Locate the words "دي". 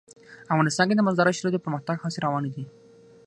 2.55-2.63